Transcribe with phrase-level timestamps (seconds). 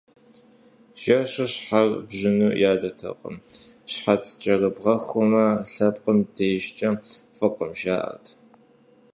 [1.01, 3.35] Жэщу щхьэр бжьыну ядэртэкъым,
[3.91, 6.89] щхьэц кӀэрыбгъэхумэ, лъэпкъым дежкӀэ
[7.35, 8.25] фӀыкъым, жаӀэрт.